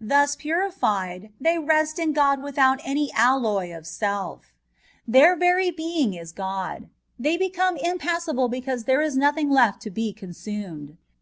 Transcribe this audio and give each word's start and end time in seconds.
Thus 0.00 0.36
purified, 0.36 1.34
they 1.38 1.58
rest 1.58 1.98
in 1.98 2.14
God 2.14 2.42
with 2.42 2.56
out 2.56 2.80
any 2.82 3.12
alloy 3.12 3.76
of 3.76 3.86
self; 3.86 4.54
their 5.06 5.36
very 5.36 5.70
being 5.70 6.14
is 6.14 6.32
God; 6.32 6.88
they 7.18 7.36
become 7.36 7.76
impassible 7.76 8.48
because 8.48 8.84
there 8.84 9.02
is 9.02 9.18
nothing 9.18 9.50
lefb 9.50 9.78
to 9.80 9.90
be 9.90 10.14
consumed. 10.14 10.96